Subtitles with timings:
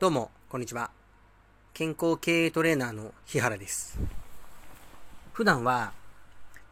[0.00, 0.90] どうも、こんにちは。
[1.72, 3.96] 健康経営トレーナーの日原です。
[5.32, 5.92] 普段は、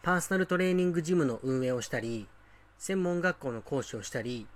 [0.03, 2.27] パーソナルトレーニングジムの運営をしたり、
[2.79, 4.49] 専門学校の講師をしたり、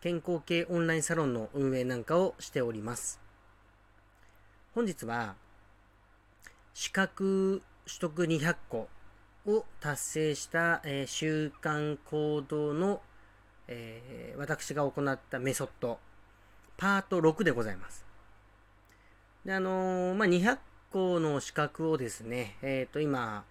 [0.00, 3.20] 健康系オンラインサロンの運営なんかをしております。
[4.74, 5.36] 本日は、
[6.74, 8.88] 資格取得200個
[9.46, 13.00] を達成した、えー習慣行動の、
[13.68, 16.00] えー私が行ったメソッド、
[16.80, 18.06] パート6でございます。
[19.44, 20.58] で、あのーまあ、200
[20.90, 23.44] 個の資格をですね、えっ、と、今、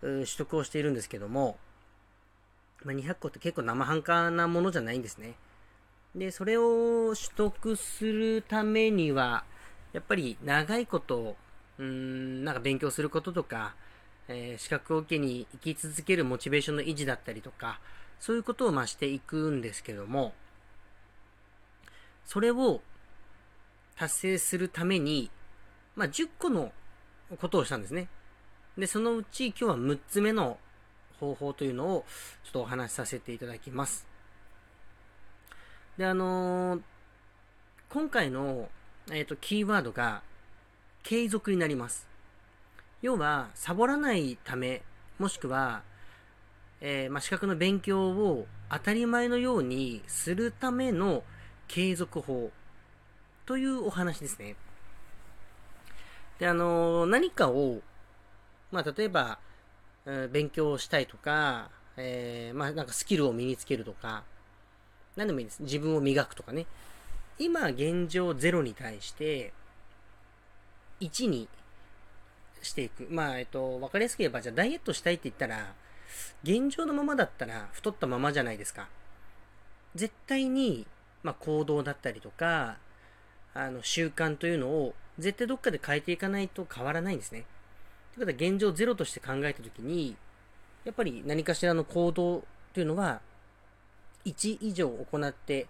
[0.00, 1.58] 取得をしているんですけども、
[2.84, 5.34] まあ、200個って結構生半可なものじゃないんですね。
[6.14, 9.42] で、それを取得するためには、
[9.92, 11.34] やっぱり長いこと、
[11.78, 13.74] うーん、なんか勉強することとか、
[14.28, 17.80] えー資格を受けに生き続けるモチベーションの維持だったりとか、
[18.20, 20.34] そういうことをまあしていくんですけども、
[22.30, 22.80] それを
[23.96, 25.32] 達成するために、
[25.96, 26.70] まあ、10個の
[27.40, 28.06] ことをしたんですね。
[28.78, 30.56] で、そのうち今日は6つ目の
[31.18, 32.04] 方法というのを
[32.44, 34.06] ちょっとお話しさせていただきます。
[35.98, 36.80] で、あのー
[37.88, 38.68] 今回の、
[39.10, 40.22] えっ、と、キーワードが
[41.02, 42.06] 継続になります。
[43.02, 44.82] 要は、サボらないため、
[45.18, 45.82] もしくは、
[46.80, 51.24] えーまあ、資格の勉強を当たり前のようにするための
[51.70, 52.50] 継続法
[53.46, 54.56] というお話ですね。
[56.40, 57.80] で、あの何かを、
[58.72, 59.38] まあ、例えば、
[60.32, 64.24] 勉強したいとか、えーまあ、なんかスキルを身につけるとか、
[65.14, 65.62] 何でもいいです。
[65.62, 66.66] 自分を磨くとかね。
[67.38, 69.52] 今、現状0に対して、
[71.00, 71.48] 1に
[72.62, 73.06] していく。
[73.10, 75.72] まあ、えっと、わかりやすく言えば、じゃあダイエットしたいって言ったら、
[76.42, 78.88] 現状のままだったら太ったままじゃないですか。
[79.94, 80.88] 絶対に、
[81.22, 82.78] まあ、行動だったりとか、
[83.54, 87.44] あの、習慣というのを、絶対どっかで変えていかないと変わらないんですね。
[88.14, 90.16] ということは、現状ゼロとして考えたときに、
[90.84, 93.20] やっぱり何かしらの行動というのは、
[94.24, 95.66] 1以上行って、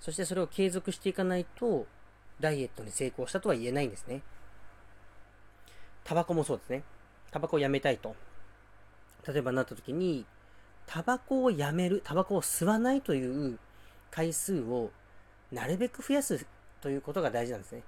[0.00, 1.86] そしてそれを継続していかないと、
[2.40, 4.22] ダイエットに成功したとは言えないんですね。
[6.04, 6.82] タバコもそうですね。
[7.30, 8.16] タバコをやめたいと。
[9.26, 10.26] 例えばなった時に、
[10.86, 13.58] タバコをやめる、タバコを吸わないという
[14.10, 14.90] 回数を
[15.52, 16.46] なるべく増やす
[16.80, 17.82] ということが大事なんですね。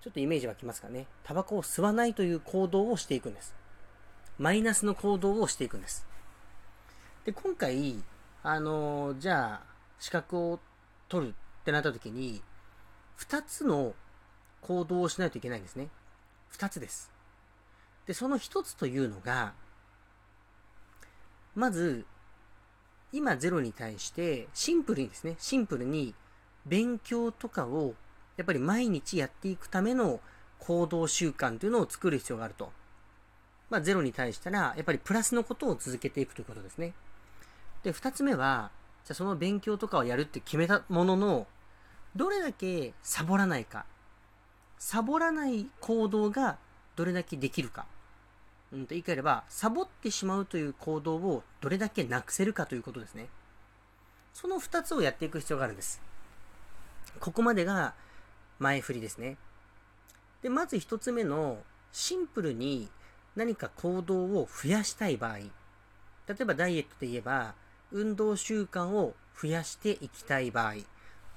[0.00, 1.06] ちょっとイメージ湧きますかね。
[1.22, 3.54] タバコを吸わないという行動をしていくんです。
[4.38, 6.06] マイナスの行動をしていくんです。
[7.24, 8.02] で、今回、
[8.42, 9.66] あのじゃあ、
[10.00, 10.60] 資格を
[11.08, 12.42] 取るってなった時に、
[13.14, 13.94] 二つの
[14.62, 15.88] 行動をしないといけないんですね。
[16.48, 17.12] 二つです。
[18.06, 19.52] で、その一つというのが、
[21.54, 22.04] まず、
[23.12, 26.14] 今ゼロに対して、シンプルにですね、シンプルに、
[26.64, 27.94] 勉強とかを、
[28.36, 30.20] やっぱり毎日やっていくための
[30.58, 32.72] 行動習慣というのを作る必要があると。
[33.68, 36.94] まあ、ゼロに対したら、やっぱりプラスのことを続けていくということですね。
[37.82, 38.70] で、二つ目は、
[39.04, 41.46] じゃあその勉強とかをやるって決めたものの、
[42.14, 43.84] どれだけサボらないか。
[44.78, 46.58] サボらない行動が
[46.96, 47.86] どれだけできるか。
[48.72, 53.28] うんと言い換えれば、サボってしまうという行動をどれだけなくせるかということですね。
[54.32, 56.00] その二つをやっていく必要があるんです。
[57.20, 57.94] ここまでが
[58.58, 59.36] 前振りですね。
[60.42, 61.62] で、まず一つ目の、
[61.92, 62.88] シンプルに
[63.36, 65.36] 何か行動を増やしたい場合。
[65.36, 65.50] 例
[66.40, 67.54] えばダイエットで言えば、
[67.90, 70.76] 運動習慣を増やしていきたい場合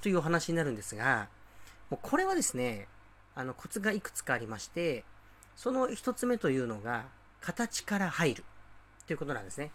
[0.02, 1.28] というお話になるんですが、
[1.90, 2.88] もうこれはですね、
[3.36, 5.04] あの、コツがいくつかありまして、
[5.58, 7.06] その一つ目というのが、
[7.46, 8.44] 形から入る
[9.06, 9.70] ということなんですね。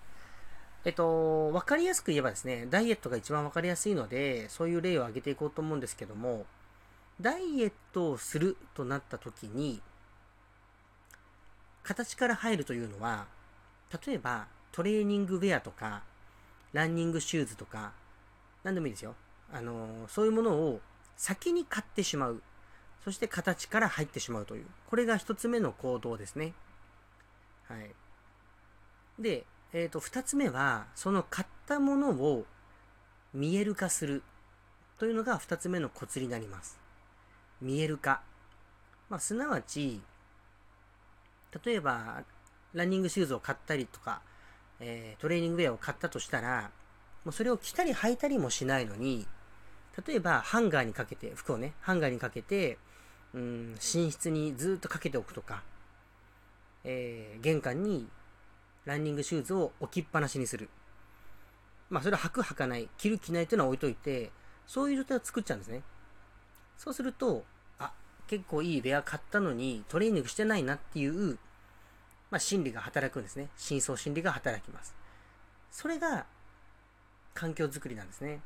[0.85, 6.47] えっと、わかりやすく言えばですね、ダイエットが一番わかりやすいので、そういう例を挙げていこうと思うんですけども、
[7.21, 9.81] ダイエットをするとなった時に、
[11.85, 13.27] 形から入るというのは、
[14.05, 16.03] 例えばトレーニングウェアとか、
[16.73, 17.93] ランニングシューズとか、
[18.65, 19.15] 何でもいいですよ。
[19.53, 20.81] あのそういうものを
[21.17, 22.43] 先に買ってしまう。
[23.05, 24.67] そして形から入ってしまうという。
[24.89, 26.53] これが一つ目の行動ですね。
[27.71, 29.23] はい。
[29.23, 32.45] で、えっ、と、二つ目は、その買ったものを
[33.33, 34.25] 見える化する
[34.99, 36.81] というのが二つ目のコツになります。
[37.63, 38.23] 見える化。
[39.09, 40.03] まあ、すなわち、
[41.65, 42.25] 例えば、
[42.75, 44.21] ランニングシューズを買ったりとか、
[44.81, 46.71] えートレーニングウェアを買ったとしたら、
[47.25, 49.29] もうそれを着たり履いたりもしないのに、
[50.07, 52.79] 例えばハンガーにかけて、服をね、ハンガーにかけて、
[53.35, 53.79] うん、寝
[54.11, 55.63] 室にずっとかけておくとか、
[56.91, 58.09] えー玄関に
[58.85, 60.69] ランニングシューズを置きっぱなしにする。
[61.89, 64.31] まあそれは履く履かない、着る着ないというのは置いといて、
[64.67, 65.83] そういう状態を作っちゃうんですね。
[66.77, 67.45] そうすると、
[67.79, 67.93] あ、
[68.27, 71.39] 結構いいベア買ったのにトレーニングしてないなっていう、
[72.31, 73.49] まあ、心理が働くんですね。
[73.57, 74.95] 深層心理が働きます。
[75.71, 76.27] それが
[77.35, 78.41] 環境づくりなんですね。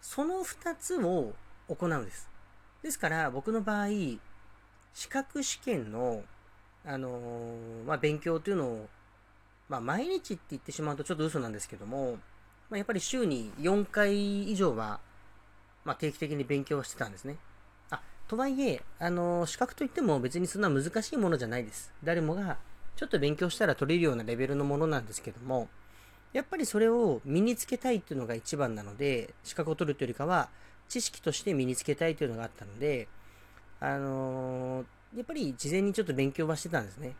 [0.00, 1.34] その2つを
[1.68, 2.28] 行うんです。
[2.82, 3.88] ですから僕の場合、
[4.94, 6.24] 資格試験の、
[6.86, 8.88] あのー、まあ、勉強というのを、
[9.68, 12.18] まあ、毎日って言ってしまうとちょっと嘘なんですけども、
[12.70, 15.00] まあ、やっぱり週に4回以上は、
[15.84, 17.36] ま、定期的に勉強してたんですね。
[17.90, 21.92] あ、とはいえ、あのー、資格といっても別にそんな難しいものじゃないです。
[22.04, 22.56] 誰もが
[22.94, 25.68] ちょっと勉強したら取れるようなレベルのものなんですけども、
[26.32, 30.48] やっぱりそれを身につけたいっていうのが一番なので、資格を取るというよりかは、
[30.88, 33.08] 知識として身につけたいというのがあったので、
[33.80, 34.84] あのー、
[35.16, 37.16] やっぱり事前にちょっと勉強はしてたんですね。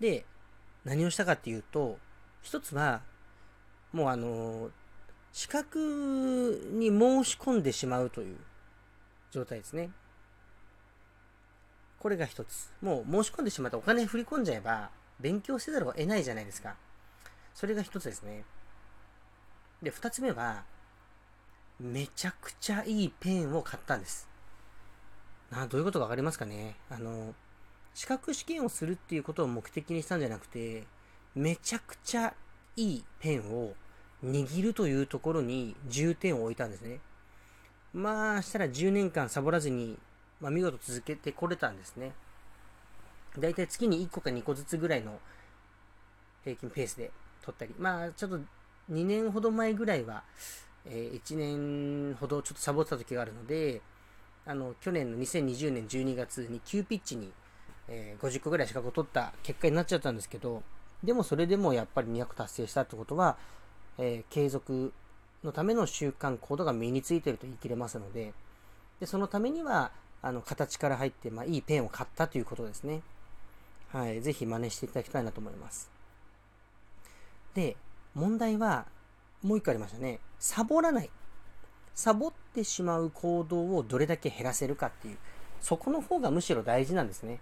[0.00, 0.26] で、
[0.84, 1.98] 何をしたかっていうと、
[2.42, 3.00] 一つは、
[3.92, 4.70] もうあの、
[5.32, 5.78] 資格
[6.72, 8.36] に申し込んでしまうという
[9.30, 9.90] 状態ですね。
[12.00, 12.72] これが一つ。
[12.82, 14.90] もう申し込んでしまったお金振り込んじゃえば、
[15.20, 16.74] 勉強せざるを得ないじゃないですか。
[17.54, 18.44] それが一つですね。
[19.80, 20.64] で、二つ目は、
[21.78, 24.28] めちゃくちゃいいペンを買ったんです。
[25.50, 26.76] などういうことかわかりますかね？
[26.90, 27.34] あの、
[27.94, 30.84] 資格試験をするっていうことを目的にしたんじゃなくて、
[31.34, 32.34] めちゃくちゃ
[32.76, 33.74] いいペンを
[34.24, 37.00] 握るというところに重点を置いたんですね。
[37.94, 39.98] まあ、したら10年間サボらずに、
[40.40, 42.12] まあ、見事続けてこれたんですね。
[43.38, 45.18] だいたい月に1個か2個ずつぐらいの
[46.44, 47.10] 平均ペースで
[47.42, 48.38] 取ったり、まあ、ちょっと
[48.90, 50.22] 2年ほど前ぐらいは、
[50.84, 53.80] えー、1年ほどちょっとサボってた時があるので、
[54.46, 57.32] あの、去年の2020年12月に急ピッチに、
[57.88, 60.62] えー、50個ぐらい資格を取った結果になっちゃったんですけど、
[61.02, 63.36] でもそれでもやっぱり200達成したってことは、
[63.98, 64.92] えー、継続
[65.42, 68.32] のための習慣行動が身についてると言い切れますので、
[69.00, 69.90] でそのためには、
[70.22, 73.02] あの、形から入って、まあ、いいペンを買ったということですね。
[73.92, 74.20] はい。
[74.20, 75.90] ぜひ真似していただきたいなと思います。
[77.54, 77.76] で、
[78.14, 78.86] 問題は、
[79.42, 80.18] もう一個ありましたね。
[80.38, 81.10] サボらない。
[81.96, 85.16] サボってしまう行動をどれだけ減らせるかっていう、
[85.62, 87.40] そこの方がむしろ大事なんですね。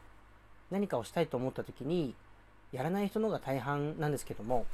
[0.70, 2.14] 何かをしたいと思った時に、
[2.70, 4.64] やらない人の方が大半なんですけども、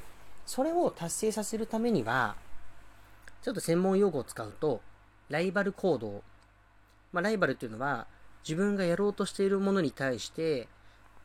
[0.44, 2.36] それを達成させるためには、
[3.42, 4.82] ちょっと専門用語を使うと、
[5.30, 6.22] ライバル行動。
[7.12, 8.06] まあ、ライバルっていうのは、
[8.46, 10.68] 自分がやろうとしているものに対して、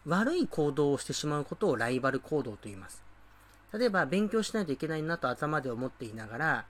[0.05, 3.03] 悪い行動をしてしまうことをライバル行動と言います。
[3.73, 6.65] 例えば勉強しないといけないなと頭で思っていながら、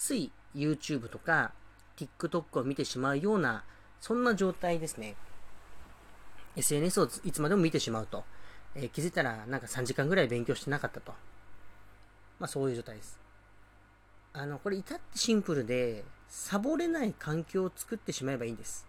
[0.00, 1.52] つい YouTube とか
[1.98, 3.64] TikTok を見てしまうような、
[4.00, 5.14] そんな状態ですね。
[6.56, 8.24] SNS をいつまでも見てしまうと。
[8.74, 11.12] えー、気づいたらなんか3時間ぐらい勉強してなかったと。
[12.38, 13.20] まあそういう状態です。
[14.32, 18.86] あの、これ至ってシンプルで、サボれない環境を作ってしまえばいいんです。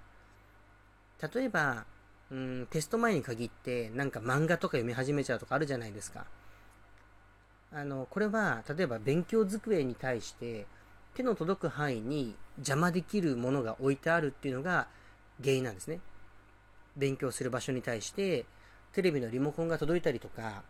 [1.34, 1.86] 例えば、
[2.32, 6.26] うん、テスト前に限ってなんか漫画とか読み始めちゃうとかあるじゃないですか。
[7.74, 10.68] あの、これは、例えば勉強机に対して、
[11.14, 14.88] 手の届く範囲に邪魔できるものが置いてあるっていうのが
[15.42, 16.00] 原因なんですね。
[16.96, 18.46] 勉強する場所に対して、
[18.94, 20.64] テレビのリモコンが届いたりとか、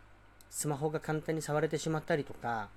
[0.50, 2.68] スマホが簡単に触れてしまったりとか、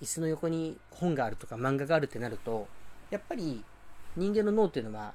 [0.00, 2.68] 椅子の横に本があるとか漫画があるってなると、
[3.10, 3.62] やっぱり
[4.16, 5.12] 人間の脳っていうのは、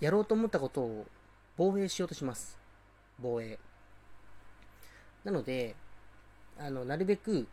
[0.00, 1.06] やろうと思ったことを
[1.56, 2.58] 防衛しようとします。
[3.20, 3.58] 防衛。
[5.24, 5.74] なので、
[6.58, 7.46] あの、なるべく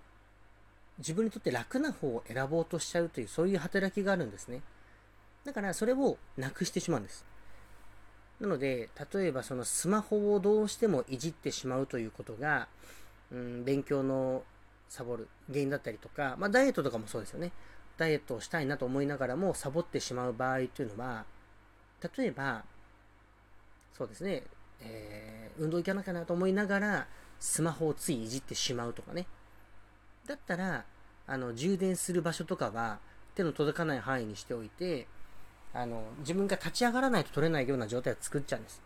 [0.98, 4.62] 自分にとって楽な方を選ぼうとしちゃうという、そういう働きがあるんですね。
[5.44, 7.26] だからそれをなくしてしまうんです。
[8.40, 12.68] なので、例えばそのスマホをどうしてもいじってしまうということが、
[13.32, 14.44] うん、勉強の
[14.90, 17.52] サボる原因だったりとか、まあダイエットとかもそうですよね。
[17.98, 21.26] ダイエットをしたいなと思いながらもサボってしまう場合というのは、
[22.18, 22.64] 例えば、
[23.98, 24.44] そうですね、
[24.82, 27.08] えー、運動行かなきゃなと思いながら、
[27.40, 29.28] スマホをついいじってしまうとかね。
[30.28, 30.86] だったら、
[31.28, 33.00] あの、充電する場所とかは
[33.36, 35.08] 手の届かない範囲にしておいて、
[35.74, 38.82] あの、自分が立ち上がらないと取れないような状態を作っちゃうんです。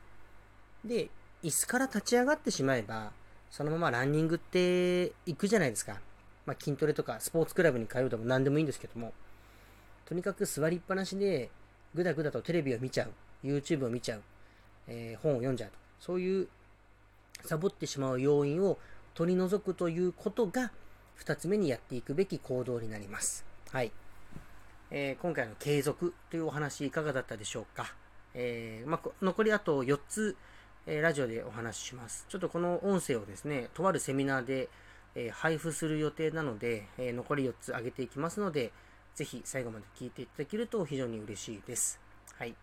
[0.84, 1.10] で、
[1.43, 3.12] 椅子から立ち上がってしまえば、
[3.51, 6.00] そのままランニングって行くじゃないですか。
[6.46, 9.13] まあ、筋トレとかスポーツクラブに通うでも何でもいいんですけども、
[10.05, 11.50] とにかく座りっぱなしで、
[11.93, 13.12] ぐだぐだとテレビを見ちゃう、
[13.43, 14.22] YouTube を見ちゃう、
[14.88, 15.77] えー、本を読んじゃうと。
[16.00, 16.48] そういう
[17.46, 18.77] サボってしまう要因を
[19.13, 20.72] 取り除くということが、
[21.23, 23.45] 2つ目にやっていくべき行動になります。
[23.71, 23.91] はい。
[24.91, 27.93] えー、今回の継続というお話いかがだったでしょうか。
[28.33, 30.35] えー、まあ、残りあと4つ、
[30.88, 32.25] えー、ラジオでお話しします。
[32.29, 34.69] ちょっとこの音声をですね、とあるセミナーで、
[35.15, 38.71] え配布する予定なので、え残り4つ上げていきますので、
[39.15, 41.99] ぜひ最後まで聞いていただけると非常に嬉しいです。
[42.38, 42.55] はい。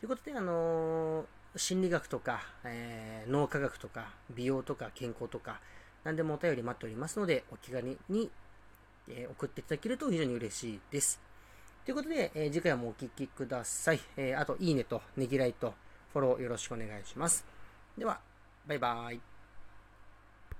[0.00, 5.60] ということで、あの、心理学とか、え、脳科学とか、美容とか健康とか、
[6.04, 8.30] 何でもお便り待っておりますので、お気軽に、
[9.08, 11.20] えー、送っていただけると非常に嬉しいです。
[11.84, 14.00] ということで、えー、次回もお聴きください。
[14.16, 15.74] えー、あと、いいねと、ねぎらいと、
[16.12, 17.44] フォローよろしくお願いします。
[17.96, 18.20] では、
[18.66, 19.27] バイバーイ。